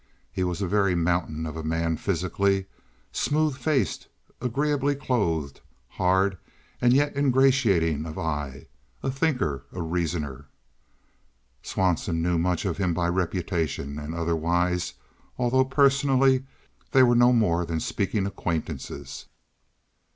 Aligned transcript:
He 0.31 0.43
was 0.43 0.63
a 0.63 0.67
very 0.67 0.95
mountain 0.95 1.45
of 1.45 1.55
a 1.55 1.61
man 1.63 1.95
physically—smooth 1.95 3.55
faced, 3.55 4.07
agreeably 4.41 4.95
clothed, 4.95 5.61
hard 5.89 6.39
and 6.81 6.91
yet 6.91 7.15
ingratiating 7.15 8.07
of 8.07 8.17
eye, 8.17 8.65
a 9.03 9.11
thinker, 9.11 9.61
a 9.71 9.79
reasoner. 9.83 10.47
Swanson 11.61 12.19
knew 12.19 12.39
much 12.39 12.65
of 12.65 12.77
him 12.79 12.95
by 12.95 13.09
reputation 13.09 13.99
and 13.99 14.15
otherwise, 14.15 14.95
although 15.37 15.65
personally 15.65 16.45
they 16.93 17.03
were 17.03 17.13
no 17.13 17.31
more 17.31 17.63
than 17.63 17.79
speaking 17.79 18.25
acquaintances. 18.25 19.27